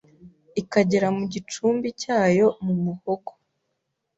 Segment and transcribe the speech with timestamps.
[0.61, 3.31] ikagera mu gicumbi cyayo mu muhogo